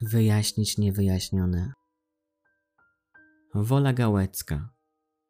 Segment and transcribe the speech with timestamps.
[0.00, 1.72] Wyjaśnić niewyjaśnione.
[3.54, 4.70] Wola Gałecka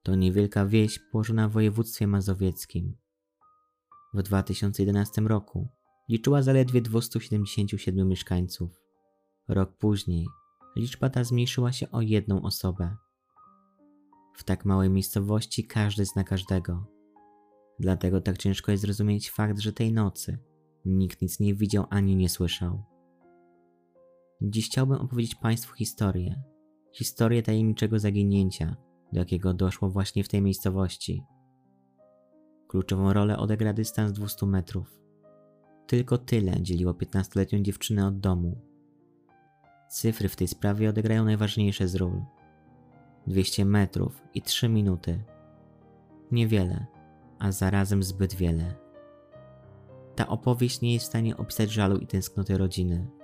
[0.03, 2.97] to niewielka wieś położona w województwie mazowieckim.
[4.15, 5.69] W 2011 roku
[6.09, 8.71] liczyła zaledwie 277 mieszkańców.
[9.49, 10.27] Rok później
[10.77, 12.97] liczba ta zmniejszyła się o jedną osobę.
[14.37, 16.87] W tak małej miejscowości każdy zna każdego.
[17.81, 20.39] Dlatego tak ciężko jest zrozumieć fakt, że tej nocy
[20.85, 22.98] nikt nic nie widział ani nie słyszał.
[24.43, 26.43] Dziś chciałbym opowiedzieć Państwu historię.
[26.93, 28.77] Historię tajemniczego zaginięcia,
[29.13, 31.23] do jakiego doszło właśnie w tej miejscowości.
[32.69, 35.01] Kluczową rolę odegra dystans 200 metrów.
[35.87, 38.61] Tylko tyle dzieliło 15-letnią dziewczynę od domu.
[39.91, 42.23] Cyfry w tej sprawie odegrają najważniejsze z ról.
[43.27, 45.25] 200 metrów i 3 minuty.
[46.33, 46.87] Niewiele,
[47.39, 48.75] a zarazem zbyt wiele.
[50.17, 53.18] Ta opowieść nie jest w stanie opisać żalu i tęsknoty rodziny.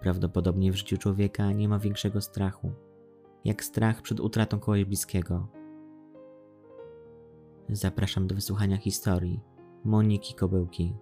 [0.00, 2.72] Prawdopodobnie w życiu człowieka nie ma większego strachu,
[3.44, 5.48] jak strach przed utratą kogoś bliskiego.
[7.68, 9.40] Zapraszam do wysłuchania historii
[9.84, 10.94] Moniki Kobyłki.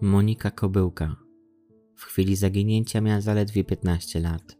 [0.00, 1.16] Monika Kobyłka.
[1.94, 4.58] W chwili zaginięcia miała zaledwie 15 lat.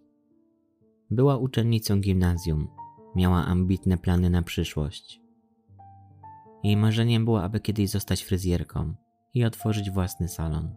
[1.10, 2.68] Była uczennicą gimnazjum.
[3.16, 5.21] Miała ambitne plany na przyszłość.
[6.62, 8.94] Jej marzeniem było, aby kiedyś zostać fryzjerką
[9.34, 10.76] i otworzyć własny salon.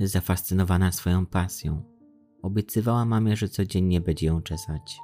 [0.00, 1.82] Zafascynowana swoją pasją,
[2.42, 4.98] obiecywała mamie, że codziennie będzie ją czesać.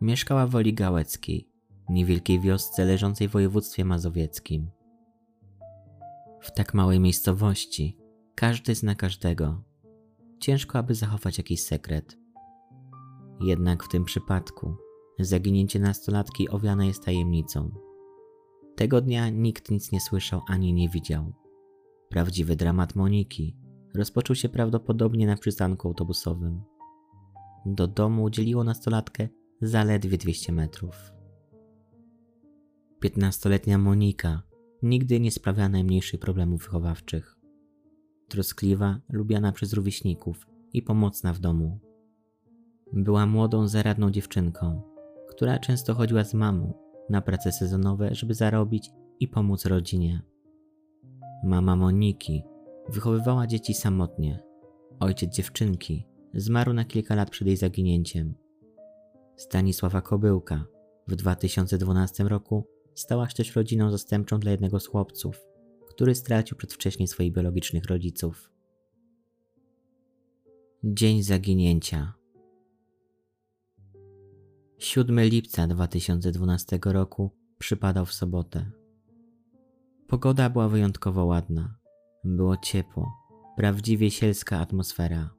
[0.00, 1.48] Mieszkała w Woli Gałeckiej,
[1.88, 4.70] niewielkiej wiosce leżącej w województwie mazowieckim.
[6.40, 7.98] W tak małej miejscowości
[8.34, 9.62] każdy zna każdego.
[10.40, 12.18] Ciężko, aby zachować jakiś sekret.
[13.40, 14.85] Jednak w tym przypadku
[15.18, 17.70] zaginięcie nastolatki owiane jest tajemnicą.
[18.76, 21.32] Tego dnia nikt nic nie słyszał ani nie widział.
[22.08, 23.56] Prawdziwy dramat Moniki
[23.94, 26.62] rozpoczął się prawdopodobnie na przystanku autobusowym.
[27.66, 29.28] Do domu udzieliło nastolatkę
[29.62, 31.12] zaledwie 200 metrów.
[33.00, 34.42] Piętnastoletnia Monika
[34.82, 37.36] nigdy nie sprawiała najmniejszych problemów wychowawczych.
[38.28, 41.78] Troskliwa, lubiana przez rówieśników i pomocna w domu.
[42.92, 44.82] Była młodą, zaradną dziewczynką,
[45.28, 46.74] która często chodziła z mamą
[47.10, 50.22] na prace sezonowe, żeby zarobić i pomóc rodzinie.
[51.44, 52.44] Mama Moniki
[52.88, 54.42] wychowywała dzieci samotnie.
[55.00, 58.34] Ojciec dziewczynki zmarł na kilka lat przed jej zaginięciem.
[59.36, 60.64] Stanisława Kobyłka
[61.08, 65.46] w 2012 roku stała się też rodziną zastępczą dla jednego z chłopców,
[65.88, 68.50] który stracił przedwcześnie swoich biologicznych rodziców.
[70.84, 72.12] Dzień zaginięcia
[74.78, 78.70] 7 lipca 2012 roku przypadał w sobotę.
[80.06, 81.78] Pogoda była wyjątkowo ładna.
[82.24, 83.12] Było ciepło,
[83.56, 85.30] prawdziwie sielska atmosfera.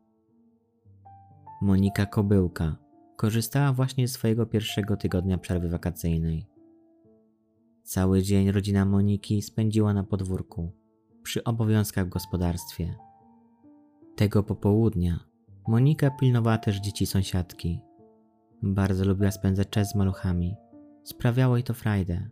[1.62, 2.76] Monika Kobyłka
[3.16, 6.46] korzystała właśnie z swojego pierwszego tygodnia przerwy wakacyjnej.
[7.84, 10.72] Cały dzień rodzina Moniki spędziła na podwórku,
[11.24, 12.96] przy obowiązkach w gospodarstwie.
[14.16, 15.20] Tego popołudnia
[15.68, 17.87] Monika pilnowała też dzieci sąsiadki.
[18.64, 20.56] Bardzo lubiła spędzać czas z maluchami.
[21.04, 22.30] Sprawiało jej to frajdę.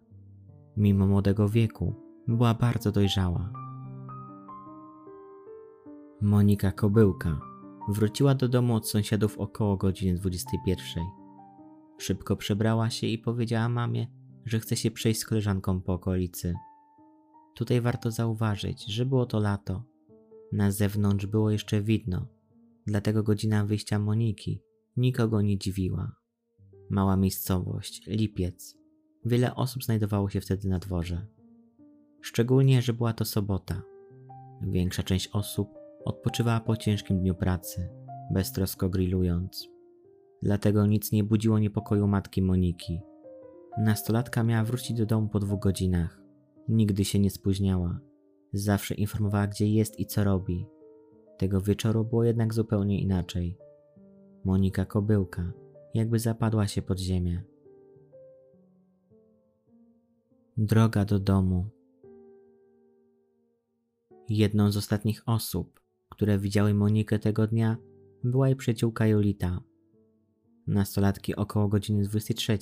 [0.78, 1.96] Mimo młodego wieku,
[2.28, 3.54] była bardzo dojrzała.
[6.22, 7.40] Monika Kobyłka
[7.90, 11.04] wróciła do domu od sąsiadów około godziny 21.
[11.98, 14.08] Szybko przebrała się i powiedziała mamie,
[14.46, 16.54] że chce się przejść z koleżanką po okolicy.
[17.56, 19.84] Tutaj warto zauważyć, że było to lato.
[20.52, 22.28] Na zewnątrz było jeszcze widno,
[22.88, 24.62] dlatego godzina wyjścia Moniki
[24.98, 26.16] nikogo nie dziwiła.
[26.90, 28.78] Mała miejscowość, lipiec.
[29.26, 31.28] Wiele osób znajdowało się wtedy na dworze.
[32.22, 33.82] Szczególnie, że była to sobota.
[34.62, 35.70] Większa część osób
[36.06, 37.90] odpoczywała po ciężkim dniu pracy,
[38.32, 39.70] beztrosko grillując.
[40.42, 43.02] Dlatego nic nie budziło niepokoju matki Moniki.
[43.78, 46.22] Nastolatka miała wrócić do domu po dwóch godzinach.
[46.68, 48.00] Nigdy się nie spóźniała.
[48.54, 50.66] Zawsze informowała, gdzie jest i co robi.
[51.38, 53.58] Tego wieczoru było jednak zupełnie inaczej.
[54.46, 55.52] Monika Kobyłka
[55.94, 57.44] jakby zapadła się pod ziemię.
[60.58, 61.70] Droga do domu.
[64.30, 67.78] Jedną z ostatnich osób, które widziały Monikę tego dnia,
[68.24, 69.62] była jej przyjaciółka Jolita.
[70.68, 72.58] Nastolatki około godziny 23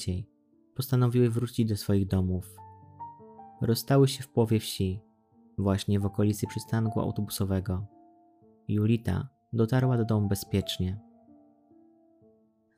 [0.75, 2.55] postanowiły wrócić do swoich domów.
[3.61, 4.99] Rozstały się w połowie wsi,
[5.57, 7.85] właśnie w okolicy przystanku autobusowego.
[8.67, 11.12] Julita dotarła do domu bezpiecznie.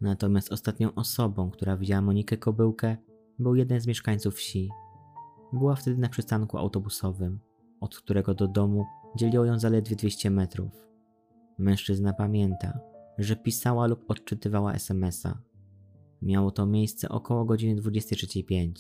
[0.02, 2.98] Natomiast ostatnią osobą, która widziała Monikę Kobyłkę,
[3.40, 4.70] był jeden z mieszkańców wsi.
[5.54, 7.40] była wtedy na przystanku autobusowym,
[7.80, 8.86] od którego do domu
[9.18, 10.72] dzieliło ją zaledwie 200 metrów.
[11.58, 12.80] Mężczyzna pamięta,
[13.18, 15.38] że pisała lub odczytywała SMS-a.
[16.22, 18.72] Miało to miejsce około godziny 23.05.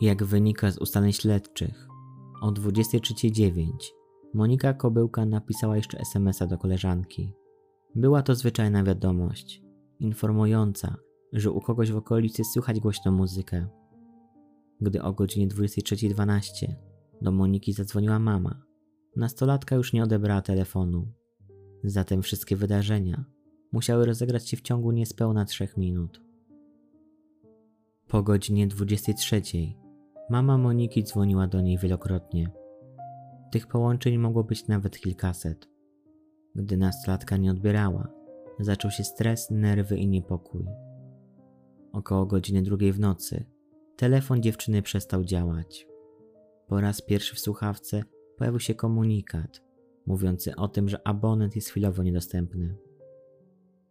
[0.00, 1.88] Jak wynika z ustaleń śledczych,
[2.42, 3.70] o 23.09
[4.34, 7.32] Monika Kobyłka napisała jeszcze SMS-a do koleżanki.
[7.96, 9.62] Była to zwyczajna wiadomość,
[10.00, 10.96] informująca,
[11.32, 13.66] że u kogoś w okolicy słychać głośną muzykę.
[14.80, 16.66] Gdy o godzinie 23.12
[17.22, 18.62] do Moniki zadzwoniła mama,
[19.16, 21.08] nastolatka już nie odebrała telefonu.
[21.84, 23.24] Zatem wszystkie wydarzenia
[23.72, 26.20] musiały rozegrać się w ciągu niespełna trzech minut.
[28.08, 29.42] Po godzinie 23
[30.30, 32.50] mama Moniki dzwoniła do niej wielokrotnie.
[33.52, 35.75] Tych połączeń mogło być nawet kilkaset.
[36.56, 38.08] Gdy nastolatka nie odbierała,
[38.60, 40.66] zaczął się stres, nerwy i niepokój.
[41.92, 43.44] Około godziny drugiej w nocy
[43.96, 45.86] telefon dziewczyny przestał działać.
[46.66, 48.02] Po raz pierwszy w słuchawce
[48.36, 49.62] pojawił się komunikat
[50.06, 52.76] mówiący o tym, że abonent jest chwilowo niedostępny.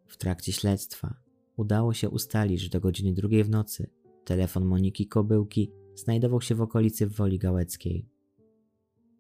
[0.07, 1.15] W trakcie śledztwa
[1.57, 3.89] udało się ustalić, że do godziny drugiej w nocy
[4.25, 8.09] telefon Moniki Kobyłki znajdował się w okolicy Woli Gałeckiej.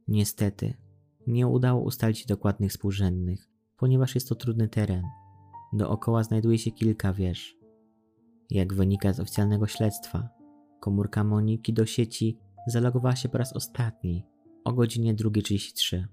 [0.07, 0.73] Niestety,
[1.27, 5.03] nie udało ustalić dokładnych współrzędnych, ponieważ jest to trudny teren.
[5.73, 7.57] Dookoła znajduje się kilka wież.
[8.49, 10.29] Jak wynika z oficjalnego śledztwa,
[10.79, 12.37] komórka Moniki do sieci
[12.67, 14.25] zalogowała się po raz ostatni
[14.63, 16.05] o godzinie 2.33.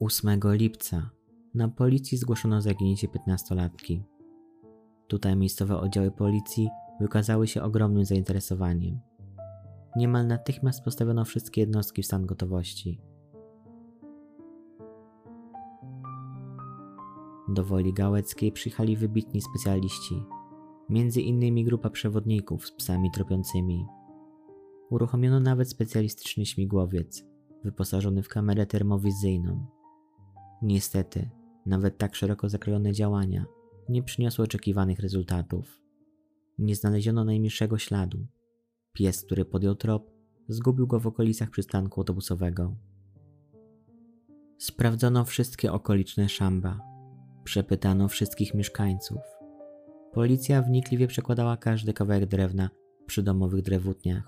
[0.00, 1.10] 8 lipca
[1.54, 4.02] na policji zgłoszono zaginięcie 15-latki.
[5.08, 6.68] Tutaj miejscowe oddziały policji
[7.00, 9.00] wykazały się ogromnym zainteresowaniem.
[9.96, 13.00] Niemal natychmiast postawiono wszystkie jednostki w stan gotowości.
[17.54, 20.22] Do Woli Gałeckiej przyjechali wybitni specjaliści,
[20.88, 23.86] między innymi grupa przewodników z psami tropiącymi.
[24.90, 27.24] Uruchomiono nawet specjalistyczny śmigłowiec,
[27.64, 29.66] wyposażony w kamerę termowizyjną.
[30.62, 31.30] Niestety,
[31.66, 33.44] nawet tak szeroko zakrojone działania
[33.88, 35.80] nie przyniosły oczekiwanych rezultatów.
[36.58, 38.26] Nie znaleziono najmniejszego śladu.
[38.92, 40.10] Pies, który podjął trop,
[40.48, 42.76] zgubił go w okolicach przystanku autobusowego.
[44.58, 46.93] Sprawdzono wszystkie okoliczne szamba.
[47.44, 49.20] Przepytano wszystkich mieszkańców.
[50.12, 52.70] Policja wnikliwie przekładała każdy kawałek drewna
[53.06, 54.24] przy domowych drewutniach.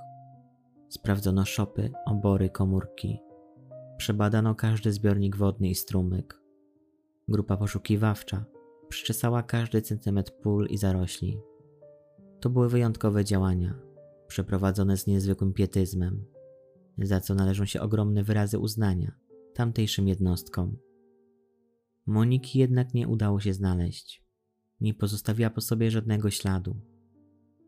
[0.88, 3.20] Sprawdzono szopy, obory, komórki.
[3.96, 6.42] Przebadano każdy zbiornik wodny i strumyk.
[7.28, 8.44] Grupa poszukiwawcza
[8.88, 11.40] przyczesała każdy centymetr pól i zarośli.
[12.40, 13.78] To były wyjątkowe działania,
[14.26, 16.24] przeprowadzone z niezwykłym pietyzmem,
[16.98, 19.12] za co należą się ogromne wyrazy uznania
[19.54, 20.76] tamtejszym jednostkom.
[22.06, 24.24] Moniki jednak nie udało się znaleźć.
[24.80, 26.76] Nie pozostawiła po sobie żadnego śladu.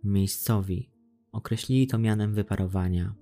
[0.04, 0.90] Miejscowi
[1.32, 3.14] określili to mianem wyparowania.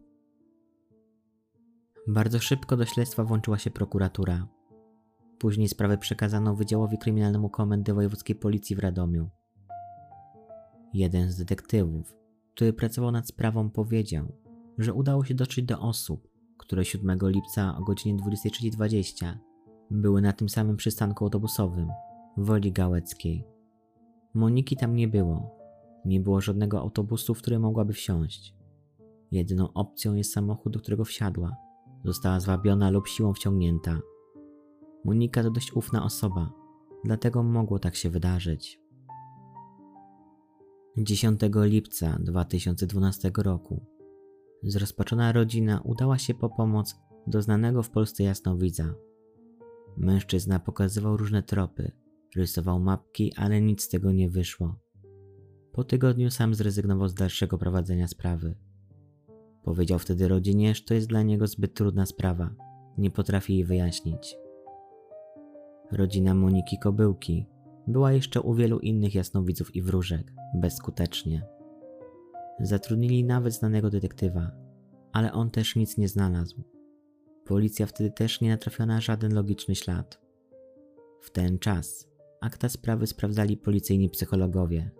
[2.08, 4.48] Bardzo szybko do śledztwa włączyła się prokuratura.
[5.38, 9.30] Później sprawę przekazano Wydziałowi Kryminalnemu Komendy Wojewódzkiej Policji w Radomiu.
[10.94, 12.14] Jeden z detektywów,
[12.54, 14.32] który pracował nad sprawą, powiedział,
[14.78, 19.34] że udało się dotrzeć do osób, które 7 lipca o godzinie 23.20
[19.90, 21.88] były na tym samym przystanku autobusowym
[22.36, 23.44] w Woli Gałeckiej.
[24.34, 25.56] Moniki tam nie było.
[26.04, 28.56] Nie było żadnego autobusu, w który mogłaby wsiąść.
[29.30, 31.56] Jedyną opcją jest samochód, do którego wsiadła.
[32.04, 34.00] Została zwabiona lub siłą wciągnięta.
[35.04, 36.52] Monika to dość ufna osoba,
[37.04, 38.80] dlatego mogło tak się wydarzyć.
[40.98, 43.86] 10 lipca 2012 roku
[44.62, 48.94] zrozpaczona rodzina udała się po pomoc do znanego w Polsce jasnowidza.
[49.96, 51.92] Mężczyzna pokazywał różne tropy,
[52.36, 54.78] rysował mapki, ale nic z tego nie wyszło.
[55.72, 58.54] Po tygodniu sam zrezygnował z dalszego prowadzenia sprawy.
[59.62, 62.54] Powiedział wtedy rodzinie, że to jest dla niego zbyt trudna sprawa,
[62.98, 64.36] nie potrafi jej wyjaśnić.
[65.92, 67.46] Rodzina Moniki Kobyłki
[67.86, 71.46] była jeszcze u wielu innych jasnowidzów i wróżek, bezskutecznie.
[72.60, 74.50] Zatrudnili nawet znanego detektywa,
[75.12, 76.75] ale on też nic nie znalazł.
[77.46, 80.20] Policja wtedy też nie natrafiła na żaden logiczny ślad.
[81.20, 82.08] W ten czas
[82.40, 84.90] akta sprawy sprawdzali policyjni psychologowie.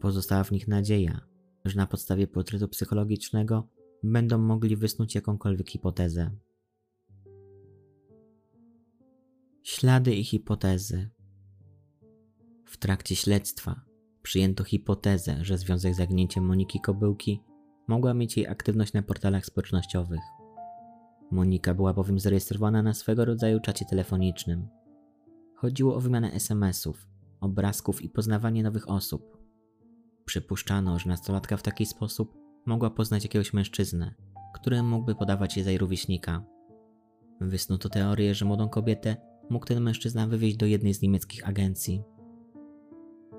[0.00, 1.20] Pozostała w nich nadzieja,
[1.64, 3.68] że na podstawie portretu psychologicznego
[4.02, 6.30] będą mogli wysnuć jakąkolwiek hipotezę.
[9.62, 11.10] Ślady i hipotezy.
[12.66, 13.84] W trakcie śledztwa
[14.22, 17.42] przyjęto hipotezę, że związek z zagnięciem Moniki Kobyłki
[17.88, 20.41] mogła mieć jej aktywność na portalach społecznościowych.
[21.32, 24.68] Monika była bowiem zarejestrowana na swego rodzaju czacie telefonicznym.
[25.54, 27.06] Chodziło o wymianę SMS-ów,
[27.40, 29.38] obrazków i poznawanie nowych osób.
[30.24, 32.34] Przypuszczano, że nastolatka w taki sposób
[32.66, 34.14] mogła poznać jakiegoś mężczyznę,
[34.54, 36.44] który mógłby podawać jej za jej rówieśnika.
[37.40, 39.16] Wysnuto teorię, że młodą kobietę
[39.50, 42.02] mógł ten mężczyzna wywieźć do jednej z niemieckich agencji.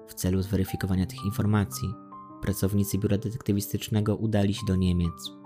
[0.07, 1.93] W celu zweryfikowania tych informacji,
[2.41, 5.42] pracownicy biura detektywistycznego udali się do Niemiec.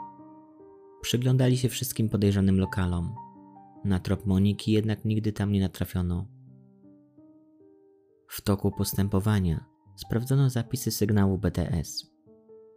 [1.07, 3.15] Przyglądali się wszystkim podejrzanym lokalom.
[3.85, 6.27] Na trop Moniki jednak nigdy tam nie natrafiono.
[8.27, 12.11] W toku postępowania sprawdzono zapisy sygnału BTS.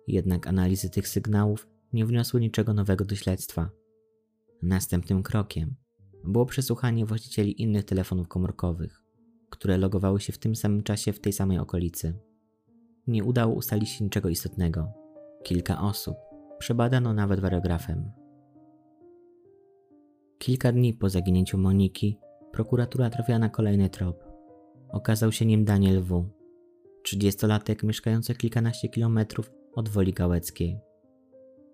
[0.06, 3.70] Jednak analizy tych sygnałów nie wniosły niczego nowego do śledztwa.
[4.62, 5.74] Następnym krokiem
[6.24, 9.02] było przesłuchanie właścicieli innych telefonów komórkowych,
[9.48, 12.18] które logowały się w tym samym czasie w tej samej okolicy.
[13.06, 14.92] Nie udało ustalić się niczego istotnego.
[15.44, 16.16] Kilka osób
[16.58, 18.19] przebadano nawet wariografem.
[20.40, 22.18] Kilka dni po zaginięciu Moniki
[22.52, 24.24] prokuratura trafiła na kolejny trop.
[24.88, 26.28] Okazał się nim Daniel W.,
[27.02, 30.78] trzydziestolatek mieszkający kilkanaście kilometrów od Woli Gałeckiej.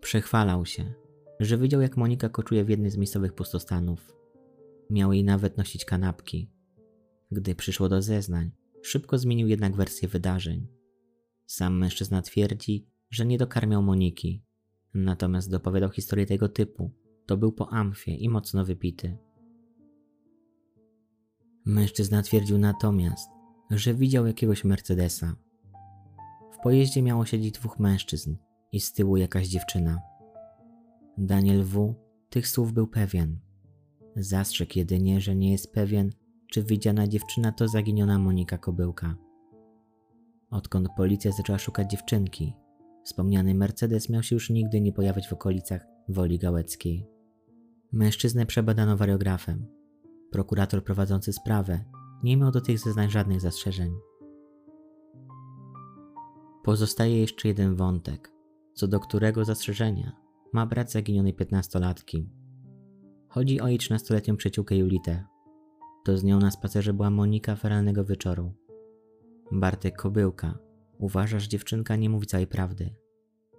[0.00, 0.94] Przechwalał się,
[1.40, 4.12] że widział jak Monika koczuje w jednym z miejscowych pustostanów.
[4.90, 6.50] Miał jej nawet nosić kanapki.
[7.30, 8.50] Gdy przyszło do zeznań,
[8.82, 10.66] szybko zmienił jednak wersję wydarzeń.
[11.46, 14.42] Sam mężczyzna twierdzi, że nie dokarmiał Moniki,
[14.94, 17.05] natomiast dopowiadał historię tego typu.
[17.26, 19.16] To był po amfie i mocno wypity.
[21.64, 23.30] Mężczyzna twierdził natomiast,
[23.70, 25.36] że widział jakiegoś Mercedesa.
[26.52, 28.36] W pojeździe miało siedzieć dwóch mężczyzn
[28.72, 30.00] i z tyłu jakaś dziewczyna.
[31.18, 31.94] Daniel W.
[32.30, 33.38] tych słów był pewien.
[34.16, 36.10] Zastrzegł jedynie, że nie jest pewien,
[36.50, 39.16] czy widziana dziewczyna to zaginiona Monika Kobyłka.
[40.50, 42.54] Odkąd policja zaczęła szukać dziewczynki,
[43.04, 47.15] wspomniany Mercedes miał się już nigdy nie pojawiać w okolicach Woli Gałeckiej.
[47.92, 49.66] Mężczyznę przebadano wariografem.
[50.30, 51.84] Prokurator prowadzący sprawę
[52.22, 53.92] nie miał do tych zeznań żadnych zastrzeżeń.
[56.64, 58.32] Pozostaje jeszcze jeden wątek,
[58.74, 60.12] co do którego zastrzeżenia
[60.52, 62.30] ma brat zaginionej piętnastolatki.
[63.28, 65.24] Chodzi o jej trzynastoletnią przyjaciółkę Julitę.
[66.04, 68.52] To z nią na spacerze była Monika feralnego wieczoru.
[69.52, 70.58] Bartek Kobyłka
[70.98, 72.94] uważa, że dziewczynka nie mówi całej prawdy.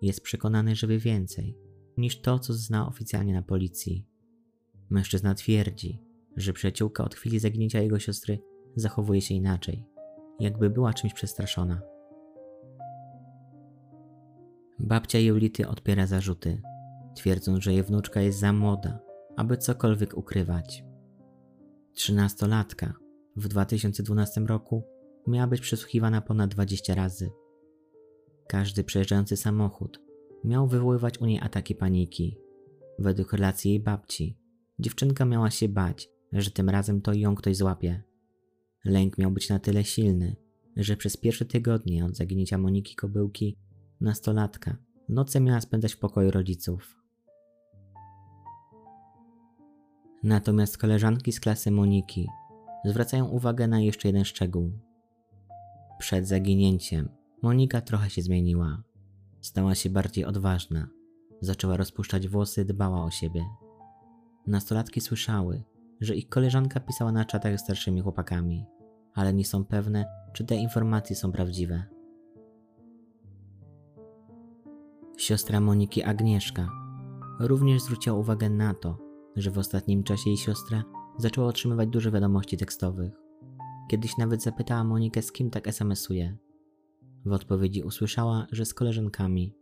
[0.02, 1.58] Jest przekonany, że wie więcej
[1.98, 4.08] niż to, co zna oficjalnie na policji.
[4.90, 6.02] Mężczyzna twierdzi,
[6.36, 8.40] że przyjaciółka od chwili zaginięcia jego siostry
[8.76, 9.86] zachowuje się inaczej,
[10.40, 11.82] jakby była czymś przestraszona.
[14.80, 16.62] Babcia Julity odpiera zarzuty,
[17.16, 19.00] twierdząc, że jej wnuczka jest za młoda,
[19.36, 20.84] aby cokolwiek ukrywać.
[21.94, 22.94] Trzynastolatka
[23.36, 24.84] w 2012 roku
[25.28, 27.32] miała być przesłuchiwana ponad 20 razy.
[28.48, 30.02] Każdy przejeżdżający samochód
[30.44, 32.38] miał wywoływać u niej ataki paniki.
[33.00, 34.38] Według relacji jej babci,
[34.80, 38.04] dziewczynka miała się bać, że tym razem to ją ktoś złapie.
[38.86, 40.36] Lęk miał być na tyle silny,
[40.76, 43.58] że przez pierwsze tygodnie od zaginięcia Moniki Kobyłki
[44.02, 44.78] nastolatka
[45.10, 46.98] noce miała spędzać w pokoju rodziców.
[50.24, 52.28] Natomiast koleżanki z klasy Moniki
[52.86, 54.72] zwracają uwagę na jeszcze jeden szczegół.
[56.00, 57.10] Przed zaginięciem
[57.42, 58.84] Monika trochę się zmieniła.
[59.42, 60.88] Stała się bardziej odważna.
[61.42, 63.46] Zaczęła rozpuszczać włosy, dbała o siebie.
[64.48, 65.64] Nastolatki słyszały,
[66.02, 68.66] że ich koleżanka pisała na czatach z starszymi chłopakami,
[69.14, 71.84] ale nie są pewne, czy te informacje są prawdziwe.
[75.18, 76.70] Siostra Moniki Agnieszka
[77.40, 78.98] również zwróciła uwagę na to,
[79.36, 80.84] że w ostatnim czasie jej siostra
[81.18, 83.14] zaczęła otrzymywać dużo wiadomości tekstowych.
[83.90, 86.38] Kiedyś nawet zapytała Monikę, z kim tak SMS-uje.
[87.26, 89.54] W odpowiedzi usłyszała, że z koleżankami.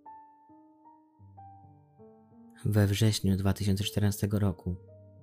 [2.68, 4.76] We wrześniu 2014 roku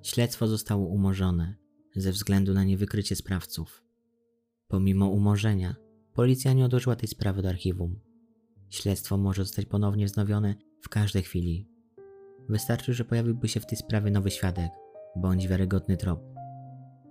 [0.03, 1.55] śledztwo zostało umorzone
[1.97, 3.85] ze względu na niewykrycie sprawców.
[4.69, 5.77] Pomimo umorzenia,
[6.15, 8.01] policja nie odłożyła tej sprawy do archiwum.
[8.71, 11.69] Śledztwo może zostać ponownie wznowione w każdej chwili.
[12.49, 14.71] Wystarczy, że pojawiłby się w tej sprawie nowy świadek
[15.17, 16.21] bądź wiarygodny trop.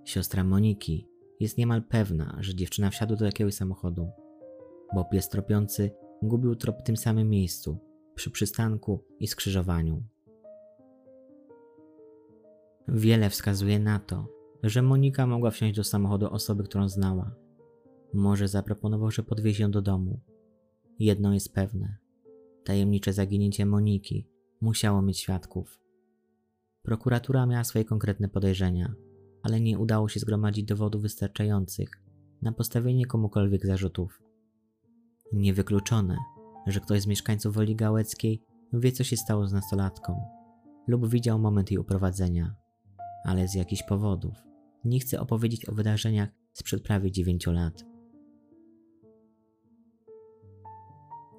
[0.06, 1.08] Siostra Moniki
[1.40, 4.10] jest niemal pewna, że dziewczyna wsiadła do jakiegoś samochodu,
[4.96, 7.80] bo pies tropiący gubił trop w tym samym miejscu,
[8.16, 10.11] przy przystanku i skrzyżowaniu.
[12.88, 14.28] Wiele wskazuje na to,
[14.64, 17.36] że Monika mogła wsiąść do samochodu osoby, którą znała.
[18.14, 20.20] Może zaproponował, że podwiezie ją do domu.
[21.00, 21.98] Jedno jest pewne:
[22.64, 24.28] tajemnicze zaginięcie Moniki
[24.62, 25.80] musiało mieć świadków.
[26.84, 28.94] Prokuratura miała swoje konkretne podejrzenia,
[29.44, 31.90] ale nie udało się zgromadzić dowodów wystarczających
[32.42, 34.22] na postawienie komukolwiek zarzutów.
[35.34, 36.18] Niewykluczone,
[36.68, 38.42] że ktoś z mieszkańców Woli Gałeckiej
[38.74, 40.22] wie, co się stało z nastolatką,
[40.88, 42.56] lub widział moment jej uprowadzenia,
[43.26, 44.34] ale z jakichś powodów
[44.86, 47.86] nie chce opowiedzieć o wydarzeniach sprzed prawie 9 lat.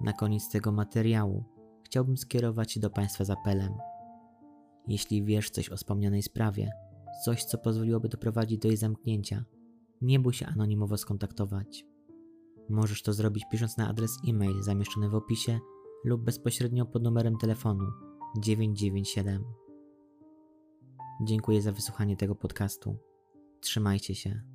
[0.01, 1.45] Na koniec tego materiału
[1.85, 3.73] chciałbym skierować się do Państwa z apelem.
[4.89, 6.71] Jeśli wiesz coś o wspomnianej sprawie,
[7.25, 9.45] coś co pozwoliłoby doprowadzić do jej zamknięcia,
[10.01, 11.85] nie bój się anonimowo skontaktować.
[12.71, 15.59] Możesz to zrobić pisząc na adres e-mail zamieszczony w opisie
[16.05, 17.85] lub bezpośrednio pod numerem telefonu
[18.39, 19.62] 997.
[21.25, 22.97] Dziękuję za wysłuchanie tego podcastu.
[23.61, 24.52] Trzymajcie się.